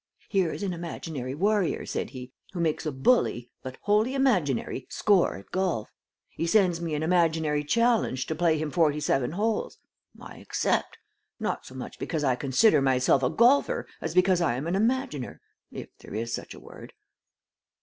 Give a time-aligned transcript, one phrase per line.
[0.29, 5.35] Here is an imaginary warrior, said he, who makes a bully, but wholly imaginary, score
[5.35, 5.91] at golf.
[6.31, 9.77] He sends me an imaginary challenge to play him forty seven holes.
[10.19, 10.97] I accept,
[11.39, 15.39] not so much because I consider myself a golfer as because I am an imaginer
[15.71, 16.93] if there is such a word."